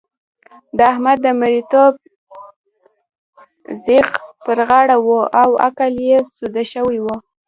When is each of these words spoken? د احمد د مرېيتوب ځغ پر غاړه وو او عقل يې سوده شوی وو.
د 0.77 0.79
احمد 0.91 1.17
د 1.23 1.27
مرېيتوب 1.39 1.93
ځغ 3.83 4.07
پر 4.45 4.57
غاړه 4.67 4.95
وو 5.05 5.19
او 5.41 5.49
عقل 5.65 5.93
يې 6.09 6.17
سوده 6.35 6.63
شوی 6.73 6.99
وو. 7.01 7.15